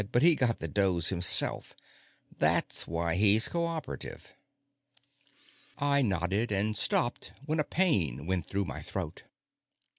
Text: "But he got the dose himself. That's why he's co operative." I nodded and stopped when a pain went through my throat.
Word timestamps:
"But 0.11 0.23
he 0.23 0.33
got 0.33 0.57
the 0.57 0.67
dose 0.67 1.09
himself. 1.09 1.75
That's 2.35 2.87
why 2.87 3.13
he's 3.13 3.47
co 3.47 3.67
operative." 3.67 4.33
I 5.77 6.01
nodded 6.01 6.51
and 6.51 6.75
stopped 6.75 7.33
when 7.45 7.59
a 7.59 7.63
pain 7.63 8.25
went 8.25 8.47
through 8.47 8.65
my 8.65 8.81
throat. 8.81 9.25